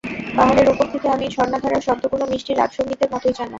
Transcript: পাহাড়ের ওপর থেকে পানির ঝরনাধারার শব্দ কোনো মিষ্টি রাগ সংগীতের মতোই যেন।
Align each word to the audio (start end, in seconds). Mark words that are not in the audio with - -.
পাহাড়ের 0.37 0.67
ওপর 0.69 0.85
থেকে 0.85 1.05
পানির 1.05 1.33
ঝরনাধারার 1.35 1.85
শব্দ 1.87 2.03
কোনো 2.13 2.25
মিষ্টি 2.31 2.51
রাগ 2.53 2.71
সংগীতের 2.77 3.09
মতোই 3.13 3.33
যেন। 3.33 3.49